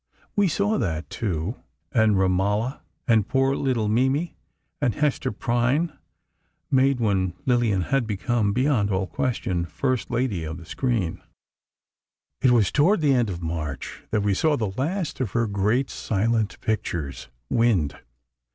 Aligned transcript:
We 0.35 0.47
saw 0.47 0.79
that, 0.79 1.11
too, 1.11 1.57
and 1.91 2.17
"Romola," 2.17 2.81
and 3.07 3.27
poor 3.27 3.55
little 3.55 3.87
Mimi, 3.87 4.35
and 4.81 4.95
Hester 4.95 5.31
Prynne, 5.31 5.95
made 6.71 6.99
when 6.99 7.35
Lillian 7.45 7.83
had 7.83 8.07
become, 8.07 8.51
beyond 8.51 8.89
all 8.89 9.05
question, 9.05 9.63
"First 9.63 10.09
Lady 10.09 10.43
of 10.43 10.57
the 10.57 10.65
Screen." 10.65 11.21
It 12.41 12.49
was 12.49 12.71
toward 12.71 13.01
the 13.01 13.13
end 13.13 13.29
of 13.29 13.43
March 13.43 14.01
that 14.09 14.23
we 14.23 14.33
saw 14.33 14.55
the 14.57 14.71
last 14.75 15.21
of 15.21 15.33
her 15.33 15.45
great 15.45 15.91
silent 15.91 16.59
pictures, 16.61 17.27
"Wind." 17.51 17.99